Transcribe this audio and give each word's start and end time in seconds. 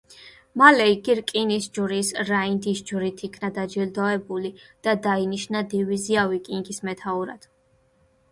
მალე 0.59 0.85
იგი 0.91 1.15
რკინის 1.17 1.65
ჯვრის 1.77 2.07
„რაინდის 2.29 2.79
ჯვრით“ 2.91 3.21
იქნა 3.27 3.51
დაჯილდოებული 3.57 4.51
და 4.87 4.95
დაინიშნა 5.03 5.61
დივიზია 5.75 6.23
„ვიკინგის“ 6.33 6.81
მეთაურად. 6.89 7.47